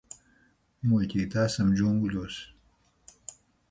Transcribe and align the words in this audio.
Muļķīt, 0.93 1.37
esam 1.43 1.71
džungļos. 1.83 2.43